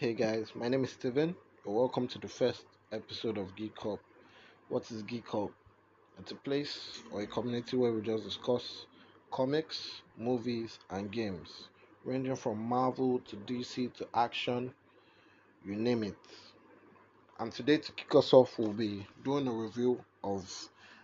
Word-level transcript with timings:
Hey 0.00 0.14
guys, 0.14 0.52
my 0.54 0.66
name 0.66 0.84
is 0.84 0.92
Steven. 0.92 1.36
Welcome 1.62 2.08
to 2.08 2.18
the 2.18 2.26
first 2.26 2.64
episode 2.90 3.36
of 3.36 3.54
Geek 3.54 3.78
Hub. 3.80 3.98
What 4.70 4.90
is 4.90 5.02
Geek 5.02 5.28
Hub? 5.28 5.50
It's 6.18 6.32
a 6.32 6.36
place 6.36 7.02
or 7.12 7.20
a 7.20 7.26
community 7.26 7.76
where 7.76 7.92
we 7.92 8.00
just 8.00 8.24
discuss 8.24 8.86
comics, 9.30 10.00
movies, 10.16 10.78
and 10.88 11.12
games, 11.12 11.68
ranging 12.02 12.36
from 12.36 12.62
Marvel 12.62 13.18
to 13.28 13.36
DC 13.36 13.92
to 13.96 14.08
action, 14.14 14.72
you 15.66 15.76
name 15.76 16.02
it. 16.04 16.16
And 17.38 17.52
today, 17.52 17.76
to 17.76 17.92
kick 17.92 18.14
us 18.14 18.32
off, 18.32 18.58
we'll 18.58 18.72
be 18.72 19.06
doing 19.22 19.48
a 19.48 19.52
review 19.52 20.02
of 20.24 20.50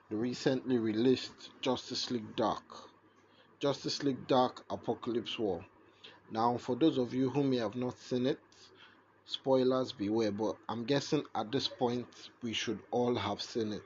the 0.09 0.17
recently 0.17 0.79
released 0.79 1.51
Justice 1.61 2.11
League 2.11 2.35
Dark. 2.35 2.65
Justice 3.61 4.03
League 4.03 4.27
Dark 4.27 4.65
Apocalypse 4.71 5.39
War. 5.39 5.63
Now, 6.31 6.57
for 6.57 6.75
those 6.75 6.97
of 6.97 7.13
you 7.13 7.29
who 7.29 7.45
may 7.45 7.59
have 7.59 7.77
not 7.77 7.99
seen 7.99 8.25
it, 8.25 8.39
spoilers 9.27 9.91
beware 9.93 10.31
but 10.31 10.57
i'm 10.69 10.85
guessing 10.85 11.23
at 11.35 11.51
this 11.51 11.67
point 11.67 12.07
we 12.43 12.53
should 12.53 12.79
all 12.93 13.15
have 13.17 13.43
seen 13.43 13.73
it. 13.73 13.83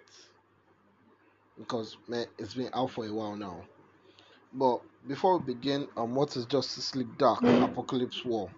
Because 1.58 1.96
man, 2.08 2.26
it's 2.38 2.54
been 2.54 2.70
out 2.74 2.90
for 2.90 3.06
a 3.06 3.12
while 3.12 3.36
now. 3.36 3.64
But 4.52 4.80
before 5.06 5.38
we 5.38 5.54
begin 5.54 5.88
um 5.96 6.14
what 6.14 6.36
is 6.36 6.44
justice 6.46 6.94
league 6.94 7.16
dark 7.18 7.42
apocalypse 7.42 8.24
war? 8.24 8.50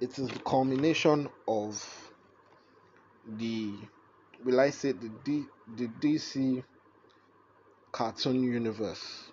It 0.00 0.18
is 0.18 0.28
the 0.28 0.38
culmination 0.40 1.28
of 1.46 2.12
the 3.38 3.74
will 4.44 4.60
i 4.60 4.70
say 4.70 4.92
the 4.92 5.10
D, 5.24 5.44
the 5.76 5.88
dc 5.88 6.62
cartoon 7.92 8.42
universe. 8.42 9.30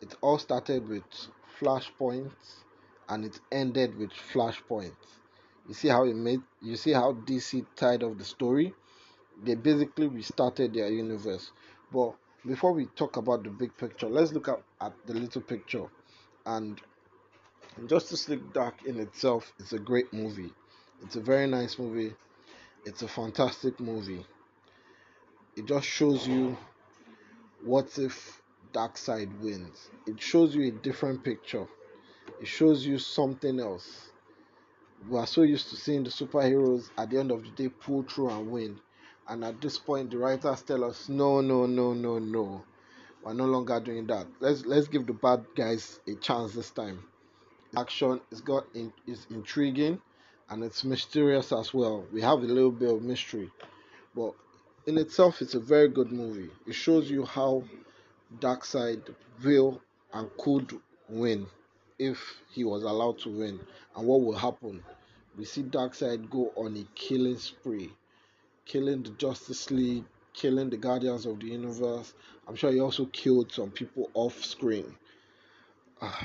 It 0.00 0.14
all 0.20 0.38
started 0.38 0.88
with 0.88 1.04
flashpoint 1.60 2.32
and 3.08 3.24
it 3.24 3.38
ended 3.52 3.96
with 3.96 4.10
flashpoint 4.10 4.94
you 5.68 5.74
see 5.74 5.88
how 5.88 6.04
it 6.04 6.16
made 6.16 6.42
you 6.60 6.76
see 6.76 6.92
how 6.92 7.12
DC 7.12 7.64
tied 7.76 8.02
of 8.02 8.18
the 8.18 8.24
story? 8.24 8.74
They 9.42 9.54
basically 9.54 10.08
restarted 10.08 10.74
their 10.74 10.88
universe. 10.88 11.52
But 11.92 12.14
before 12.46 12.72
we 12.72 12.86
talk 12.86 13.16
about 13.16 13.44
the 13.44 13.50
big 13.50 13.76
picture, 13.76 14.08
let's 14.08 14.32
look 14.32 14.48
at, 14.48 14.62
at 14.80 14.92
the 15.06 15.14
little 15.14 15.42
picture. 15.42 15.86
And 16.46 16.80
Justice 17.86 18.28
League 18.28 18.52
Dark 18.52 18.84
in 18.86 19.00
itself 19.00 19.52
is 19.58 19.72
a 19.72 19.78
great 19.78 20.12
movie. 20.12 20.52
It's 21.02 21.16
a 21.16 21.20
very 21.20 21.46
nice 21.46 21.78
movie. 21.78 22.14
It's 22.84 23.02
a 23.02 23.08
fantastic 23.08 23.80
movie. 23.80 24.24
It 25.56 25.66
just 25.66 25.86
shows 25.86 26.26
you 26.26 26.56
what 27.64 27.98
if 27.98 28.42
Darkseid 28.72 29.40
wins. 29.40 29.90
It 30.06 30.20
shows 30.20 30.54
you 30.54 30.68
a 30.68 30.70
different 30.70 31.24
picture. 31.24 31.66
It 32.40 32.46
shows 32.46 32.84
you 32.84 32.98
something 32.98 33.60
else 33.60 34.10
we 35.08 35.18
are 35.18 35.26
so 35.26 35.42
used 35.42 35.70
to 35.70 35.76
seeing 35.76 36.04
the 36.04 36.10
superheroes 36.10 36.90
at 36.96 37.10
the 37.10 37.18
end 37.18 37.30
of 37.30 37.42
the 37.42 37.50
day 37.50 37.68
pull 37.68 38.02
through 38.02 38.30
and 38.30 38.50
win. 38.50 38.78
And 39.28 39.44
at 39.44 39.60
this 39.60 39.78
point, 39.78 40.10
the 40.10 40.18
writers 40.18 40.62
tell 40.62 40.84
us, 40.84 41.08
no, 41.08 41.40
no, 41.40 41.66
no, 41.66 41.92
no, 41.92 42.18
no. 42.18 42.62
We're 43.22 43.34
no 43.34 43.44
longer 43.46 43.78
doing 43.80 44.06
that. 44.08 44.26
Let's 44.40 44.64
let's 44.66 44.88
give 44.88 45.06
the 45.06 45.12
bad 45.12 45.44
guys 45.54 46.00
a 46.08 46.14
chance 46.16 46.54
this 46.54 46.70
time. 46.70 47.04
Action 47.76 48.20
is 48.32 48.40
got 48.40 48.66
in, 48.74 48.92
is 49.06 49.26
intriguing 49.30 50.00
and 50.50 50.64
it's 50.64 50.82
mysterious 50.84 51.52
as 51.52 51.72
well. 51.72 52.04
We 52.12 52.20
have 52.22 52.40
a 52.40 52.46
little 52.46 52.72
bit 52.72 52.92
of 52.92 53.02
mystery, 53.02 53.50
but 54.14 54.34
in 54.86 54.98
itself, 54.98 55.40
it's 55.40 55.54
a 55.54 55.60
very 55.60 55.88
good 55.88 56.10
movie. 56.10 56.50
It 56.66 56.74
shows 56.74 57.08
you 57.08 57.24
how 57.24 57.62
Darkseid 58.40 59.14
will 59.44 59.80
and 60.12 60.28
could 60.36 60.78
win 61.08 61.46
if 62.02 62.18
he 62.50 62.64
was 62.64 62.82
allowed 62.82 63.18
to 63.20 63.28
win 63.28 63.60
and 63.96 64.06
what 64.06 64.22
will 64.22 64.36
happen? 64.36 64.82
We 65.38 65.44
see 65.44 65.62
Darkseid 65.62 66.28
go 66.30 66.52
on 66.56 66.76
a 66.76 66.84
killing 66.94 67.38
spree 67.38 67.92
killing 68.64 69.02
the 69.02 69.10
justice 69.10 69.70
league 69.70 70.04
killing 70.34 70.70
the 70.70 70.76
guardians 70.76 71.26
of 71.26 71.38
the 71.40 71.46
universe. 71.46 72.14
I'm 72.48 72.56
sure 72.56 72.72
he 72.72 72.80
also 72.80 73.04
killed 73.06 73.52
some 73.52 73.70
people 73.70 74.10
off 74.14 74.42
screen. 74.44 74.94
Uh, 76.00 76.24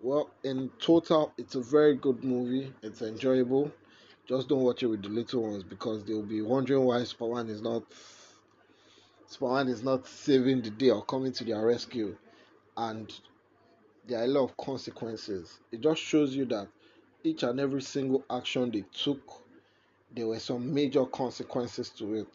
well 0.00 0.30
in 0.42 0.70
total 0.80 1.32
it's 1.36 1.54
a 1.54 1.60
very 1.60 1.96
good 1.96 2.24
movie. 2.24 2.72
It's 2.82 3.02
enjoyable. 3.02 3.70
Just 4.26 4.48
don't 4.48 4.62
watch 4.62 4.82
it 4.82 4.86
with 4.86 5.02
the 5.02 5.10
little 5.10 5.42
ones 5.42 5.62
because 5.62 6.04
they'll 6.04 6.22
be 6.22 6.40
wondering 6.40 6.84
why 6.84 7.04
Superman 7.04 7.50
is 7.50 7.60
not 7.60 7.82
Superman 9.26 9.68
is 9.68 9.82
not 9.82 10.06
saving 10.06 10.62
the 10.62 10.70
day 10.70 10.90
or 10.90 11.04
coming 11.04 11.32
to 11.32 11.44
their 11.44 11.66
rescue. 11.66 12.16
And 12.76 13.12
there 14.06 14.20
are 14.20 14.24
a 14.24 14.28
lot 14.28 14.44
of 14.44 14.56
consequences. 14.56 15.60
It 15.72 15.80
just 15.80 16.00
shows 16.02 16.34
you 16.34 16.44
that 16.46 16.68
each 17.22 17.42
and 17.42 17.58
every 17.58 17.82
single 17.82 18.24
action 18.30 18.70
they 18.70 18.84
took, 18.92 19.42
there 20.14 20.26
were 20.26 20.38
some 20.38 20.72
major 20.72 21.06
consequences 21.06 21.90
to 21.90 22.14
it. 22.14 22.28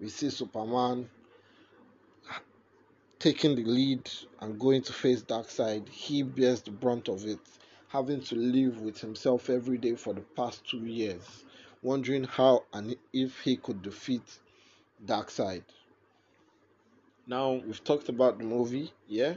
We 0.00 0.08
see 0.08 0.30
Superman 0.30 1.08
taking 3.18 3.56
the 3.56 3.64
lead 3.64 4.10
and 4.40 4.60
going 4.60 4.82
to 4.82 4.92
face 4.92 5.22
Darkseid. 5.22 5.88
He 5.88 6.22
bears 6.22 6.60
the 6.62 6.70
brunt 6.70 7.08
of 7.08 7.24
it, 7.24 7.38
having 7.88 8.20
to 8.22 8.34
live 8.34 8.80
with 8.82 9.00
himself 9.00 9.48
every 9.48 9.78
day 9.78 9.94
for 9.94 10.12
the 10.12 10.20
past 10.20 10.68
two 10.68 10.84
years, 10.84 11.44
wondering 11.82 12.24
how 12.24 12.64
and 12.74 12.94
if 13.12 13.40
he 13.40 13.56
could 13.56 13.80
defeat 13.82 14.38
Darkseid. 15.04 15.62
Now 17.26 17.54
we've 17.64 17.82
talked 17.82 18.10
about 18.10 18.38
the 18.38 18.44
movie, 18.44 18.92
yeah, 19.08 19.34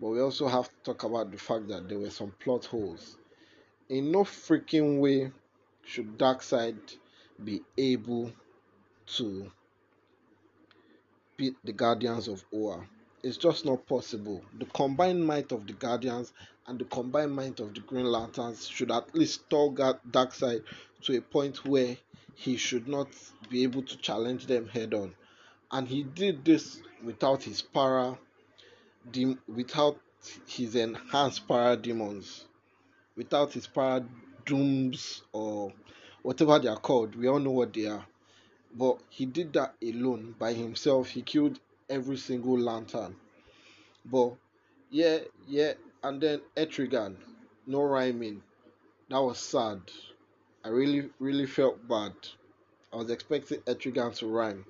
but 0.00 0.08
we 0.08 0.20
also 0.20 0.46
have 0.46 0.68
to 0.68 0.74
talk 0.84 1.04
about 1.04 1.30
the 1.30 1.38
fact 1.38 1.68
that 1.68 1.88
there 1.88 1.98
were 1.98 2.10
some 2.10 2.32
plot 2.40 2.64
holes. 2.64 3.16
In 3.88 4.12
no 4.12 4.24
freaking 4.24 5.00
way 5.00 5.32
should 5.84 6.18
Darkseid 6.18 6.76
be 7.42 7.62
able 7.76 8.30
to 9.06 9.50
beat 11.36 11.56
the 11.64 11.72
Guardians 11.72 12.28
of 12.28 12.44
Oa. 12.52 12.86
It's 13.22 13.36
just 13.36 13.64
not 13.64 13.86
possible. 13.86 14.42
The 14.58 14.66
combined 14.66 15.24
might 15.24 15.50
of 15.50 15.66
the 15.66 15.72
Guardians 15.72 16.32
and 16.66 16.78
the 16.78 16.84
combined 16.84 17.34
might 17.34 17.58
of 17.60 17.74
the 17.74 17.80
Green 17.80 18.06
Lanterns 18.06 18.68
should 18.68 18.92
at 18.92 19.14
least 19.14 19.46
stall 19.46 19.74
Darkseid 19.74 20.62
to 21.02 21.16
a 21.16 21.20
point 21.20 21.64
where 21.64 21.96
he 22.34 22.56
should 22.56 22.86
not 22.86 23.08
be 23.50 23.62
able 23.64 23.82
to 23.82 23.96
challenge 23.96 24.46
them 24.46 24.68
head 24.68 24.94
on. 24.94 25.14
And 25.72 25.88
he 25.88 26.02
did 26.02 26.44
this 26.44 26.80
without 27.02 27.42
his 27.42 27.62
para 27.62 28.18
without 29.46 29.98
his 30.46 30.74
enhanced 30.74 31.46
power, 31.46 31.76
parademons, 31.76 32.44
without 33.16 33.52
his 33.52 33.66
paradooms 33.66 35.22
or 35.32 35.72
whatever 36.22 36.58
they 36.58 36.68
are 36.68 36.76
called. 36.76 37.14
We 37.14 37.28
all 37.28 37.38
know 37.38 37.52
what 37.52 37.72
they 37.72 37.86
are. 37.86 38.04
But 38.74 38.98
he 39.08 39.26
did 39.26 39.52
that 39.54 39.74
alone 39.82 40.34
by 40.38 40.52
himself. 40.52 41.08
He 41.08 41.22
killed 41.22 41.58
every 41.88 42.16
single 42.16 42.58
lantern. 42.58 43.16
But 44.04 44.34
yeah, 44.90 45.18
yeah, 45.46 45.72
and 46.02 46.20
then 46.20 46.40
Etrigan, 46.56 47.16
no 47.66 47.82
rhyming. 47.82 48.42
That 49.08 49.22
was 49.22 49.38
sad. 49.38 49.80
I 50.64 50.68
really, 50.68 51.08
really 51.18 51.46
felt 51.46 51.86
bad. 51.88 52.12
I 52.92 52.96
was 52.96 53.10
expecting 53.10 53.60
Etrigan 53.60 54.14
to 54.18 54.26
rhyme. 54.26 54.64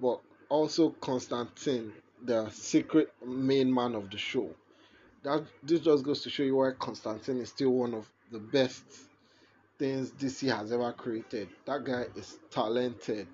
But 0.00 0.20
also 0.48 0.90
Constantine 0.90 1.92
the 2.24 2.50
secret 2.50 3.12
main 3.24 3.72
man 3.72 3.94
of 3.94 4.10
the 4.10 4.18
show. 4.18 4.50
That 5.22 5.44
this 5.62 5.80
just 5.80 6.04
goes 6.04 6.22
to 6.22 6.30
show 6.30 6.42
you 6.42 6.56
why 6.56 6.72
Constantine 6.78 7.40
is 7.40 7.50
still 7.50 7.70
one 7.70 7.94
of 7.94 8.10
the 8.32 8.38
best 8.38 8.84
things 9.78 10.10
DC 10.10 10.54
has 10.54 10.72
ever 10.72 10.92
created. 10.92 11.48
That 11.66 11.84
guy 11.84 12.06
is 12.16 12.38
talented. 12.50 13.26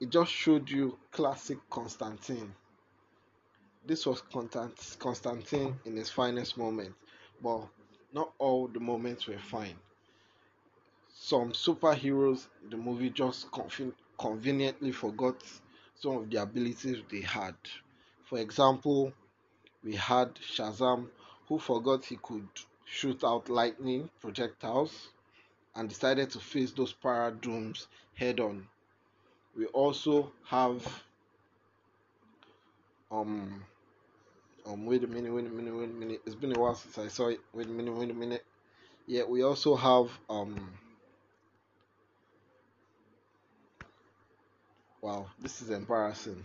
It 0.00 0.10
just 0.10 0.30
showed 0.30 0.68
you 0.70 0.98
classic 1.10 1.58
Constantine. 1.70 2.54
This 3.86 4.04
was 4.06 4.22
Constantine 4.98 5.76
in 5.84 5.96
his 5.96 6.10
finest 6.10 6.58
moment, 6.58 6.94
but 7.42 7.68
not 8.12 8.32
all 8.38 8.68
the 8.68 8.80
moments 8.80 9.26
were 9.26 9.38
fine. 9.38 9.76
Some 11.14 11.52
superheroes, 11.52 12.46
the 12.70 12.76
movie 12.76 13.10
just 13.10 13.46
conveniently 14.18 14.92
forgot 14.92 15.36
some 15.94 16.16
of 16.16 16.30
the 16.30 16.42
abilities 16.42 17.02
they 17.10 17.20
had. 17.22 17.54
For 18.26 18.38
example, 18.38 19.12
we 19.84 19.94
had 19.94 20.34
Shazam 20.36 21.08
who 21.48 21.58
forgot 21.60 22.04
he 22.04 22.16
could 22.16 22.48
shoot 22.84 23.22
out 23.22 23.48
lightning 23.48 24.10
projectiles 24.20 25.08
and 25.76 25.88
decided 25.88 26.30
to 26.30 26.40
face 26.40 26.72
those 26.72 26.92
paradooms 26.92 27.86
head 28.14 28.40
on. 28.40 28.68
We 29.56 29.66
also 29.66 30.32
have 30.44 31.04
um 33.12 33.64
um 34.66 34.86
wait 34.86 35.04
a 35.04 35.06
minute, 35.06 35.32
wait 35.32 35.46
a 35.46 35.50
minute, 35.50 35.74
wait 35.76 35.90
a 35.90 35.92
minute. 35.92 36.22
It's 36.26 36.34
been 36.34 36.56
a 36.56 36.58
while 36.58 36.74
since 36.74 36.98
I 36.98 37.08
saw 37.08 37.28
it. 37.28 37.40
Wait 37.54 37.66
a 37.66 37.70
minute, 37.70 37.94
wait 37.94 38.10
a 38.10 38.14
minute. 38.14 38.44
Yeah, 39.06 39.22
we 39.24 39.42
also 39.42 39.76
have 39.76 40.10
um 40.28 40.72
wow, 45.00 45.26
this 45.38 45.62
is 45.62 45.70
embarrassing. 45.70 46.44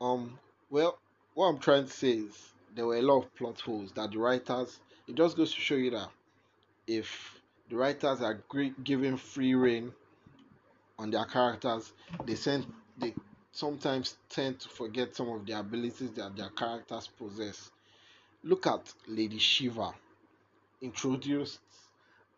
Um 0.00 0.38
well, 0.74 0.98
what 1.34 1.46
I'm 1.46 1.58
trying 1.58 1.84
to 1.84 1.90
say 1.92 2.10
is 2.10 2.52
there 2.74 2.84
were 2.84 2.96
a 2.96 3.02
lot 3.02 3.22
of 3.22 3.34
plot 3.36 3.60
holes 3.60 3.92
that 3.92 4.10
the 4.10 4.18
writers. 4.18 4.80
It 5.06 5.14
just 5.14 5.36
goes 5.36 5.54
to 5.54 5.60
show 5.60 5.76
you 5.76 5.92
that 5.92 6.08
if 6.88 7.40
the 7.70 7.76
writers 7.76 8.20
are 8.20 8.42
giving 8.82 9.16
free 9.16 9.54
reign 9.54 9.92
on 10.98 11.12
their 11.12 11.26
characters. 11.26 11.92
They 12.24 12.34
send 12.34 12.66
they 12.98 13.14
sometimes 13.52 14.16
tend 14.28 14.58
to 14.60 14.68
forget 14.68 15.14
some 15.14 15.28
of 15.28 15.46
the 15.46 15.56
abilities 15.56 16.10
that 16.12 16.36
their 16.36 16.50
characters 16.50 17.08
possess. 17.18 17.70
Look 18.42 18.66
at 18.66 18.92
Lady 19.06 19.38
Shiva. 19.38 19.92
Introduced, 20.82 21.60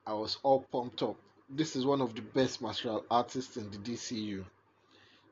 I 0.07 0.13
was 0.13 0.37
all 0.43 0.67
pumped 0.71 1.03
up. 1.03 1.17
This 1.49 1.75
is 1.75 1.87
one 1.87 2.03
of 2.03 2.15
the 2.15 2.21
best 2.21 2.61
martial 2.61 3.03
artists 3.11 3.57
in 3.57 3.71
the 3.71 3.79
DCU. 3.79 4.45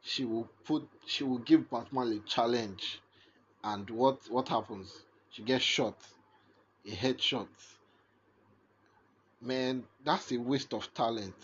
She 0.06 0.26
will 0.26 0.48
put 0.64 0.86
she 1.06 1.24
will 1.24 1.38
give 1.38 1.70
Batman 1.70 2.12
a 2.12 2.18
challenge 2.28 3.00
and 3.62 3.88
what 3.88 4.30
what 4.30 4.48
happens? 4.48 4.92
She 5.30 5.42
gets 5.42 5.64
shot. 5.64 5.96
A 6.86 6.90
headshot. 6.90 7.48
Man, 9.40 9.84
that's 10.04 10.30
a 10.30 10.36
waste 10.36 10.74
of 10.74 10.92
talent. 10.92 11.34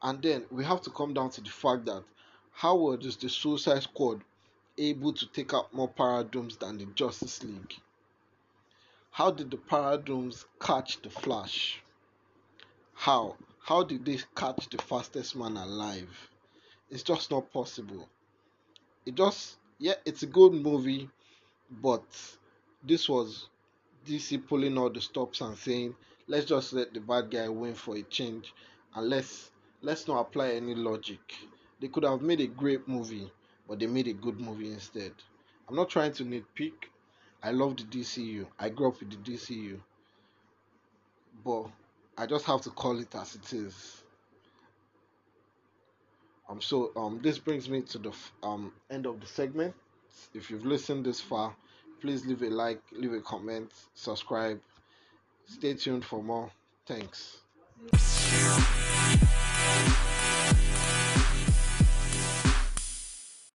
And 0.00 0.22
then 0.22 0.46
we 0.50 0.64
have 0.64 0.80
to 0.82 0.90
come 0.90 1.12
down 1.12 1.28
to 1.30 1.42
the 1.42 1.50
fact 1.50 1.84
that 1.84 2.02
how 2.52 2.76
was 2.76 3.16
the 3.16 3.28
Suicide 3.28 3.82
Squad 3.82 4.24
able 4.78 5.12
to 5.12 5.26
take 5.26 5.52
out 5.52 5.74
more 5.74 5.88
Paradoms 5.88 6.56
than 6.56 6.78
the 6.78 6.86
Justice 6.86 7.44
League? 7.44 7.74
How 9.10 9.30
did 9.30 9.50
the 9.50 9.58
Paradoms 9.58 10.46
catch 10.58 11.02
the 11.02 11.10
Flash? 11.10 11.82
How? 12.94 13.36
How 13.60 13.82
did 13.82 14.06
they 14.06 14.18
catch 14.34 14.70
the 14.70 14.78
fastest 14.78 15.36
man 15.36 15.58
alive? 15.58 16.31
It's 16.92 17.02
just 17.02 17.30
not 17.30 17.50
possible. 17.50 18.06
It 19.06 19.14
just, 19.14 19.56
yeah, 19.78 19.94
it's 20.04 20.22
a 20.24 20.26
good 20.26 20.52
movie, 20.52 21.08
but 21.70 22.04
this 22.84 23.08
was 23.08 23.48
DC 24.06 24.46
pulling 24.46 24.76
all 24.76 24.90
the 24.90 25.00
stops 25.00 25.40
and 25.40 25.56
saying, 25.56 25.96
let's 26.28 26.44
just 26.44 26.74
let 26.74 26.92
the 26.92 27.00
bad 27.00 27.30
guy 27.30 27.48
win 27.48 27.74
for 27.74 27.96
a 27.96 28.02
change 28.02 28.52
and 28.94 29.08
let's 29.08 29.50
let's 29.80 30.06
not 30.06 30.20
apply 30.20 30.50
any 30.50 30.74
logic. 30.74 31.20
They 31.80 31.88
could 31.88 32.04
have 32.04 32.20
made 32.20 32.42
a 32.42 32.46
great 32.46 32.86
movie, 32.86 33.32
but 33.66 33.78
they 33.78 33.86
made 33.86 34.08
a 34.08 34.12
good 34.12 34.38
movie 34.38 34.70
instead. 34.70 35.12
I'm 35.70 35.76
not 35.76 35.88
trying 35.88 36.12
to 36.12 36.24
nitpick. 36.24 36.74
I 37.42 37.52
love 37.52 37.78
the 37.78 37.84
DCU. 37.84 38.46
I 38.58 38.68
grew 38.68 38.88
up 38.88 39.00
with 39.00 39.10
the 39.10 39.32
DCU. 39.32 39.80
But 41.42 41.70
I 42.18 42.26
just 42.26 42.44
have 42.44 42.60
to 42.60 42.70
call 42.70 43.00
it 43.00 43.14
as 43.14 43.34
it 43.34 43.50
is. 43.54 44.01
Um 46.52 46.60
so 46.60 46.92
um 46.96 47.18
this 47.22 47.38
brings 47.38 47.70
me 47.70 47.80
to 47.80 47.98
the 47.98 48.12
um 48.42 48.72
end 48.90 49.06
of 49.06 49.20
the 49.20 49.26
segment. 49.26 49.74
If 50.34 50.50
you've 50.50 50.66
listened 50.66 51.06
this 51.06 51.18
far, 51.18 51.56
please 52.02 52.26
leave 52.26 52.42
a 52.42 52.50
like, 52.50 52.82
leave 52.92 53.14
a 53.14 53.20
comment, 53.20 53.72
subscribe. 53.94 54.60
Stay 55.46 55.72
tuned 55.74 56.04
for 56.04 56.22
more. 56.22 56.50
Thanks. 56.86 57.38